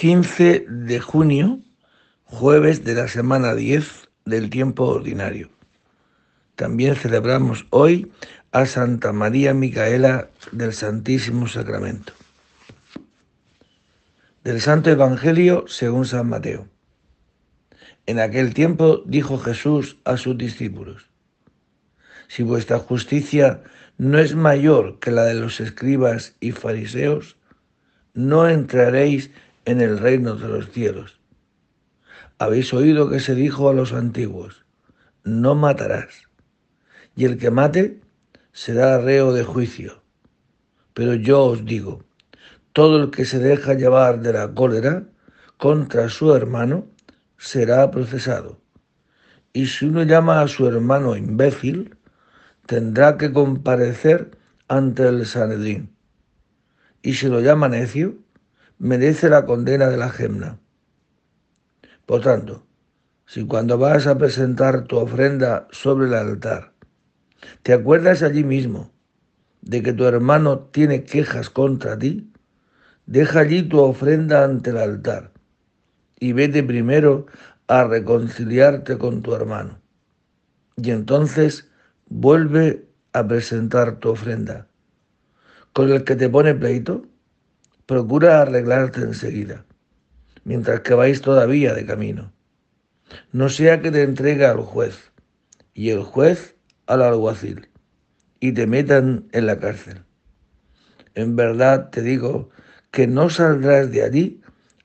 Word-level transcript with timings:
15 0.00 0.66
de 0.68 1.00
junio, 1.00 1.58
jueves 2.22 2.84
de 2.84 2.94
la 2.94 3.08
semana 3.08 3.56
10 3.56 4.08
del 4.26 4.48
tiempo 4.48 4.84
ordinario. 4.84 5.50
También 6.54 6.94
celebramos 6.94 7.66
hoy 7.70 8.12
a 8.52 8.66
Santa 8.66 9.12
María 9.12 9.54
Micaela 9.54 10.30
del 10.52 10.72
Santísimo 10.72 11.48
Sacramento. 11.48 12.12
Del 14.44 14.60
Santo 14.60 14.88
Evangelio 14.88 15.64
según 15.66 16.06
San 16.06 16.28
Mateo. 16.28 16.68
En 18.06 18.20
aquel 18.20 18.54
tiempo 18.54 19.02
dijo 19.04 19.36
Jesús 19.36 19.98
a 20.04 20.16
sus 20.16 20.38
discípulos, 20.38 21.08
Si 22.28 22.44
vuestra 22.44 22.78
justicia 22.78 23.64
no 23.96 24.20
es 24.20 24.36
mayor 24.36 25.00
que 25.00 25.10
la 25.10 25.24
de 25.24 25.34
los 25.34 25.58
escribas 25.58 26.36
y 26.38 26.52
fariseos, 26.52 27.36
no 28.14 28.48
entraréis 28.48 29.26
en 29.26 29.47
el 29.82 29.98
reino 29.98 30.34
de 30.34 30.48
los 30.48 30.70
cielos. 30.70 31.20
Habéis 32.38 32.72
oído 32.72 33.10
que 33.10 33.20
se 33.20 33.34
dijo 33.34 33.68
a 33.68 33.74
los 33.74 33.92
antiguos, 33.92 34.64
no 35.24 35.54
matarás, 35.54 36.22
y 37.14 37.26
el 37.26 37.36
que 37.36 37.50
mate 37.50 38.00
será 38.52 38.98
reo 38.98 39.34
de 39.34 39.44
juicio. 39.44 40.02
Pero 40.94 41.14
yo 41.14 41.44
os 41.44 41.64
digo, 41.66 42.02
todo 42.72 43.02
el 43.02 43.10
que 43.10 43.26
se 43.26 43.38
deja 43.38 43.74
llevar 43.74 44.20
de 44.20 44.32
la 44.32 44.54
cólera 44.54 45.04
contra 45.58 46.08
su 46.08 46.34
hermano 46.34 46.86
será 47.36 47.90
procesado. 47.90 48.58
Y 49.52 49.66
si 49.66 49.86
uno 49.86 50.02
llama 50.04 50.40
a 50.40 50.48
su 50.48 50.66
hermano 50.66 51.16
imbécil, 51.16 51.96
tendrá 52.66 53.16
que 53.16 53.32
comparecer 53.32 54.30
ante 54.68 55.08
el 55.08 55.26
Sanedrín. 55.26 55.90
Y 57.02 57.14
si 57.14 57.28
lo 57.28 57.40
llama 57.40 57.68
necio, 57.68 58.16
merece 58.78 59.28
la 59.28 59.44
condena 59.44 59.88
de 59.88 59.96
la 59.96 60.10
gemna. 60.10 60.58
Por 62.06 62.22
tanto, 62.22 62.66
si 63.26 63.46
cuando 63.46 63.76
vas 63.76 64.06
a 64.06 64.16
presentar 64.16 64.84
tu 64.84 64.96
ofrenda 64.96 65.68
sobre 65.70 66.06
el 66.06 66.14
altar, 66.14 66.72
te 67.62 67.72
acuerdas 67.72 68.22
allí 68.22 68.44
mismo 68.44 68.92
de 69.60 69.82
que 69.82 69.92
tu 69.92 70.04
hermano 70.04 70.60
tiene 70.60 71.04
quejas 71.04 71.50
contra 71.50 71.98
ti, 71.98 72.32
deja 73.06 73.40
allí 73.40 73.62
tu 73.62 73.80
ofrenda 73.80 74.44
ante 74.44 74.70
el 74.70 74.78
altar 74.78 75.32
y 76.20 76.32
vete 76.32 76.62
primero 76.62 77.26
a 77.66 77.84
reconciliarte 77.84 78.96
con 78.96 79.22
tu 79.22 79.34
hermano. 79.34 79.80
Y 80.76 80.90
entonces 80.90 81.68
vuelve 82.08 82.88
a 83.12 83.26
presentar 83.26 83.96
tu 83.96 84.10
ofrenda. 84.10 84.68
Con 85.72 85.90
el 85.90 86.04
que 86.04 86.16
te 86.16 86.28
pone 86.28 86.54
pleito, 86.54 87.04
procura 87.88 88.42
arreglarte 88.42 89.00
enseguida, 89.00 89.64
mientras 90.44 90.80
que 90.80 90.92
vais 90.92 91.22
todavía 91.22 91.72
de 91.72 91.86
camino. 91.86 92.34
No 93.32 93.48
sea 93.48 93.80
que 93.80 93.90
te 93.90 94.02
entregue 94.02 94.44
al 94.44 94.60
juez 94.60 95.10
y 95.72 95.88
el 95.88 96.02
juez 96.02 96.54
al 96.86 97.00
alguacil 97.00 97.70
y 98.40 98.52
te 98.52 98.66
metan 98.66 99.26
en 99.32 99.46
la 99.46 99.58
cárcel. 99.58 100.02
En 101.14 101.34
verdad 101.34 101.88
te 101.88 102.02
digo 102.02 102.50
que 102.90 103.06
no 103.06 103.30
saldrás 103.30 103.90
de 103.90 104.02
allí 104.02 104.42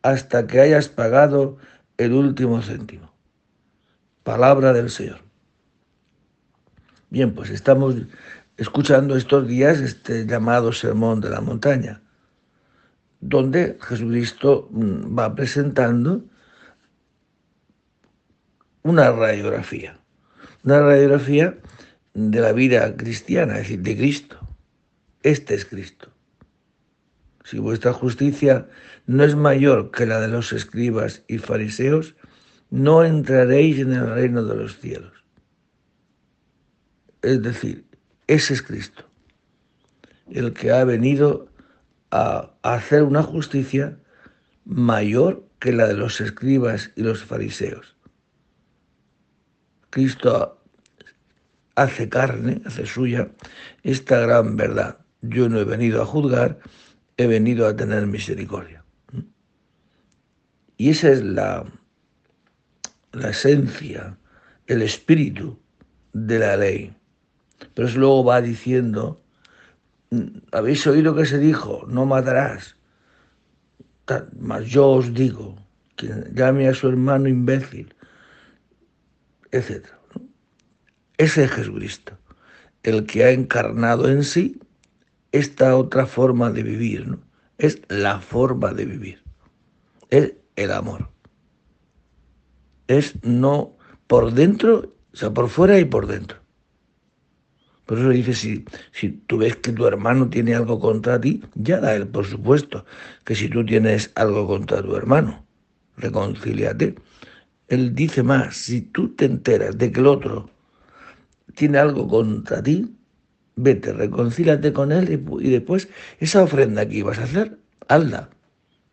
hasta 0.00 0.46
que 0.46 0.60
hayas 0.60 0.88
pagado 0.88 1.58
el 1.98 2.14
último 2.14 2.62
céntimo. 2.62 3.12
Palabra 4.22 4.72
del 4.72 4.88
Señor. 4.88 5.18
Bien, 7.10 7.34
pues 7.34 7.50
estamos 7.50 7.94
escuchando 8.56 9.18
estos 9.18 9.46
días 9.46 9.80
este 9.80 10.24
llamado 10.24 10.72
Sermón 10.72 11.20
de 11.20 11.28
la 11.28 11.42
Montaña 11.42 12.00
donde 13.20 13.78
Jesucristo 13.80 14.68
mm, 14.70 15.18
va 15.18 15.34
presentando 15.34 16.24
una 18.82 19.10
radiografía, 19.10 19.98
una 20.64 20.80
radiografía 20.80 21.58
de 22.14 22.40
la 22.40 22.52
vida 22.52 22.96
cristiana, 22.96 23.54
es 23.54 23.62
decir, 23.62 23.80
de 23.82 23.96
Cristo. 23.96 24.38
Este 25.22 25.54
es 25.54 25.64
Cristo. 25.64 26.10
Si 27.44 27.58
vuestra 27.58 27.92
justicia 27.92 28.68
no 29.06 29.24
es 29.24 29.36
mayor 29.36 29.90
que 29.90 30.06
la 30.06 30.20
de 30.20 30.28
los 30.28 30.52
escribas 30.52 31.22
y 31.28 31.38
fariseos, 31.38 32.14
no 32.70 33.04
entraréis 33.04 33.78
en 33.78 33.92
el 33.92 34.08
reino 34.08 34.44
de 34.44 34.56
los 34.56 34.78
cielos. 34.78 35.12
Es 37.22 37.42
decir, 37.42 37.84
ese 38.26 38.54
es 38.54 38.62
Cristo, 38.62 39.04
el 40.30 40.52
que 40.52 40.72
ha 40.72 40.84
venido 40.84 41.48
a 42.10 42.52
hacer 42.62 43.02
una 43.02 43.22
justicia 43.22 43.98
mayor 44.64 45.46
que 45.58 45.72
la 45.72 45.86
de 45.86 45.94
los 45.94 46.20
escribas 46.20 46.92
y 46.96 47.02
los 47.02 47.24
fariseos. 47.24 47.96
Cristo 49.90 50.62
hace 51.74 52.08
carne, 52.08 52.60
hace 52.64 52.86
suya 52.86 53.30
esta 53.82 54.20
gran 54.20 54.56
verdad. 54.56 54.98
Yo 55.22 55.48
no 55.48 55.58
he 55.58 55.64
venido 55.64 56.02
a 56.02 56.06
juzgar, 56.06 56.58
he 57.16 57.26
venido 57.26 57.66
a 57.66 57.76
tener 57.76 58.06
misericordia. 58.06 58.84
Y 60.76 60.90
esa 60.90 61.10
es 61.10 61.22
la, 61.22 61.64
la 63.12 63.30
esencia, 63.30 64.18
el 64.66 64.82
espíritu 64.82 65.58
de 66.12 66.38
la 66.38 66.56
ley. 66.56 66.94
Pero 67.72 67.88
eso 67.88 67.98
luego 67.98 68.24
va 68.24 68.42
diciendo 68.42 69.22
habéis 70.52 70.86
oído 70.86 71.14
que 71.14 71.26
se 71.26 71.38
dijo, 71.38 71.84
no 71.88 72.06
matarás. 72.06 72.76
Mas 74.38 74.66
yo 74.66 74.88
os 74.88 75.12
digo, 75.12 75.56
que 75.96 76.08
llame 76.32 76.68
a 76.68 76.74
su 76.74 76.88
hermano 76.88 77.28
imbécil, 77.28 77.94
etc. 79.50 79.86
Ese 81.16 81.44
es 81.44 81.50
Jesucristo, 81.50 82.18
el 82.82 83.06
que 83.06 83.24
ha 83.24 83.30
encarnado 83.30 84.08
en 84.08 84.22
sí 84.22 84.60
esta 85.32 85.76
otra 85.76 86.06
forma 86.06 86.50
de 86.50 86.62
vivir. 86.62 87.18
Es 87.58 87.80
la 87.88 88.20
forma 88.20 88.72
de 88.72 88.84
vivir. 88.84 89.22
Es 90.10 90.34
el 90.56 90.70
amor. 90.70 91.08
Es 92.86 93.14
no 93.24 93.76
por 94.06 94.32
dentro, 94.32 94.94
o 95.12 95.16
sea, 95.16 95.32
por 95.32 95.48
fuera 95.48 95.78
y 95.78 95.84
por 95.84 96.06
dentro. 96.06 96.45
Por 97.86 97.98
eso 97.98 98.08
dice, 98.10 98.34
si, 98.34 98.64
si 98.92 99.10
tú 99.10 99.38
ves 99.38 99.56
que 99.56 99.72
tu 99.72 99.86
hermano 99.86 100.28
tiene 100.28 100.54
algo 100.54 100.80
contra 100.80 101.20
ti, 101.20 101.42
ya 101.54 101.80
da 101.80 101.94
él, 101.94 102.08
por 102.08 102.26
supuesto, 102.26 102.84
que 103.24 103.36
si 103.36 103.48
tú 103.48 103.64
tienes 103.64 104.10
algo 104.16 104.46
contra 104.46 104.82
tu 104.82 104.96
hermano, 104.96 105.46
reconcíliate. 105.96 106.96
Él 107.68 107.94
dice 107.94 108.24
más, 108.24 108.56
si 108.56 108.82
tú 108.82 109.14
te 109.14 109.26
enteras 109.26 109.78
de 109.78 109.92
que 109.92 110.00
el 110.00 110.06
otro 110.08 110.50
tiene 111.54 111.78
algo 111.78 112.08
contra 112.08 112.60
ti, 112.60 112.92
vete, 113.54 113.92
reconcíliate 113.92 114.72
con 114.72 114.90
él 114.90 115.08
y, 115.10 115.46
y 115.46 115.50
después 115.50 115.88
esa 116.18 116.42
ofrenda 116.42 116.88
que 116.88 116.96
ibas 116.96 117.18
a 117.18 117.24
hacer, 117.24 117.56
hazla, 117.88 118.30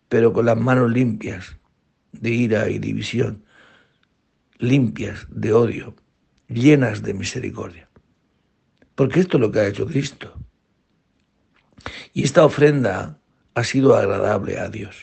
pero 0.08 0.34
con 0.34 0.46
las 0.46 0.58
manos 0.58 0.92
limpias 0.92 1.58
de 2.12 2.30
ira 2.30 2.70
y 2.70 2.78
división, 2.78 3.44
limpias 4.60 5.26
de 5.30 5.52
odio, 5.52 5.96
llenas 6.48 7.02
de 7.02 7.16
misericordia. 7.16 7.90
Porque 8.96 9.20
esto 9.20 9.38
es 9.38 9.42
lo 9.42 9.52
que 9.52 9.60
ha 9.60 9.68
hecho 9.68 9.86
Cristo. 9.86 10.34
Y 12.14 12.24
esta 12.24 12.46
ofrenda 12.46 13.20
ha 13.56 13.64
sido 13.64 13.96
agradable 13.96 14.60
a 14.60 14.70
Dios. 14.70 14.96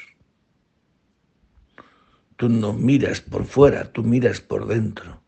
Tú 2.37 2.49
no 2.49 2.73
miras 2.73 3.21
por 3.21 3.45
fuera, 3.45 3.93
tú 3.93 4.03
miras 4.03 4.41
por 4.41 4.67
dentro. 4.67 5.23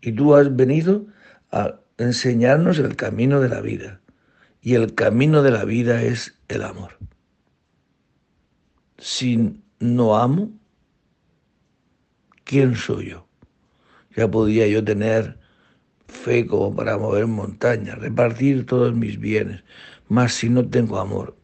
Y 0.00 0.12
tú 0.12 0.34
has 0.34 0.54
venido 0.54 1.06
a 1.52 1.80
enseñarnos 1.98 2.78
el 2.78 2.96
camino 2.96 3.40
de 3.40 3.48
la 3.48 3.60
vida. 3.60 4.00
Y 4.60 4.74
el 4.74 4.94
camino 4.94 5.42
de 5.42 5.50
la 5.50 5.64
vida 5.64 6.02
es 6.02 6.34
el 6.48 6.62
amor. 6.62 6.98
Si 8.98 9.62
no 9.78 10.16
amo, 10.16 10.50
¿quién 12.44 12.74
soy 12.74 13.10
yo? 13.10 13.28
Ya 14.16 14.30
podría 14.30 14.66
yo 14.66 14.82
tener 14.82 15.38
fe 16.06 16.46
como 16.46 16.74
para 16.74 16.98
mover 16.98 17.26
montañas, 17.26 17.98
repartir 17.98 18.66
todos 18.66 18.94
mis 18.94 19.18
bienes, 19.18 19.64
mas 20.08 20.34
si 20.34 20.48
no 20.48 20.68
tengo 20.68 20.98
amor. 20.98 21.36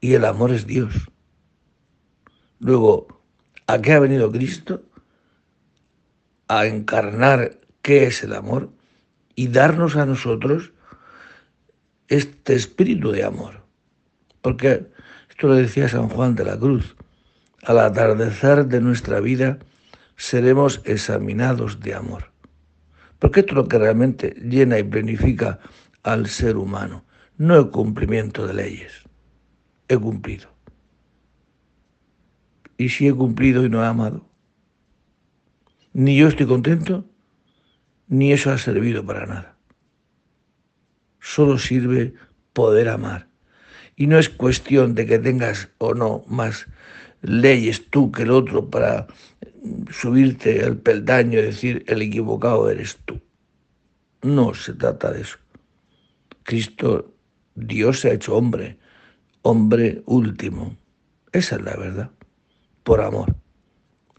Y 0.00 0.14
el 0.14 0.24
amor 0.24 0.52
es 0.52 0.66
Dios. 0.66 0.94
Luego, 2.58 3.06
¿a 3.66 3.80
qué 3.80 3.92
ha 3.92 4.00
venido 4.00 4.30
Cristo? 4.30 4.82
A 6.48 6.66
encarnar 6.66 7.58
qué 7.82 8.04
es 8.04 8.22
el 8.22 8.34
amor 8.34 8.70
y 9.34 9.48
darnos 9.48 9.96
a 9.96 10.06
nosotros 10.06 10.72
este 12.08 12.54
espíritu 12.54 13.10
de 13.12 13.24
amor. 13.24 13.62
Porque 14.42 14.86
esto 15.30 15.48
lo 15.48 15.54
decía 15.54 15.88
San 15.88 16.08
Juan 16.08 16.34
de 16.34 16.44
la 16.44 16.58
Cruz, 16.58 16.96
al 17.62 17.78
atardecer 17.78 18.66
de 18.66 18.80
nuestra 18.80 19.20
vida, 19.20 19.58
seremos 20.16 20.80
examinados 20.84 21.80
de 21.80 21.94
amor. 21.94 22.32
Porque 23.18 23.40
esto 23.40 23.52
es 23.52 23.56
lo 23.56 23.68
que 23.68 23.78
realmente 23.78 24.34
llena 24.42 24.78
y 24.78 24.82
planifica 24.82 25.60
al 26.02 26.26
ser 26.26 26.56
humano, 26.56 27.04
no 27.36 27.56
el 27.56 27.70
cumplimiento 27.70 28.46
de 28.46 28.54
leyes. 28.54 28.92
He 29.88 29.96
cumplido. 29.96 30.54
y 32.76 32.88
si 32.88 33.06
he 33.06 33.14
cumplido 33.14 33.64
y 33.64 33.70
no 33.70 33.82
he 33.82 33.86
amado. 33.86 34.28
Ni 35.92 36.16
yo 36.16 36.28
estoy 36.28 36.46
contento, 36.46 37.08
ni 38.08 38.32
eso 38.32 38.50
ha 38.50 38.58
servido 38.58 39.04
para 39.04 39.26
nada. 39.26 39.56
Solo 41.20 41.58
sirve 41.58 42.14
poder 42.52 42.88
amar. 42.88 43.28
Y 43.96 44.08
no 44.08 44.18
es 44.18 44.28
cuestión 44.28 44.94
de 44.94 45.06
que 45.06 45.18
tengas 45.18 45.70
o 45.78 45.94
no 45.94 46.24
más 46.26 46.66
leyes 47.24 47.88
tú 47.90 48.12
que 48.12 48.22
el 48.22 48.30
otro 48.30 48.68
para 48.68 49.06
subirte 49.90 50.62
al 50.62 50.76
peldaño 50.76 51.38
y 51.38 51.42
decir 51.42 51.84
el 51.88 52.02
equivocado 52.02 52.70
eres 52.70 52.98
tú. 53.06 53.20
No 54.22 54.54
se 54.54 54.74
trata 54.74 55.10
de 55.10 55.22
eso. 55.22 55.38
Cristo, 56.42 57.14
Dios 57.54 58.00
se 58.00 58.10
ha 58.10 58.14
hecho 58.14 58.36
hombre, 58.36 58.78
hombre 59.42 60.02
último. 60.06 60.76
Esa 61.32 61.56
es 61.56 61.62
la 61.62 61.76
verdad, 61.76 62.10
por 62.82 63.00
amor. 63.00 63.34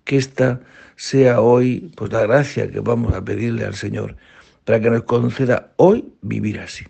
Que 0.04 0.18
esta 0.18 0.62
sea 0.96 1.42
hoy 1.42 1.92
pues 1.96 2.12
la 2.12 2.22
gracia 2.22 2.70
que 2.72 2.80
vamos 2.80 3.14
a 3.14 3.24
pedirle 3.24 3.66
al 3.66 3.76
Señor 3.76 4.16
para 4.64 4.80
que 4.80 4.90
nos 4.90 5.04
conceda 5.04 5.74
hoy 5.78 6.12
vivir 6.22 6.60
así. 6.60 6.86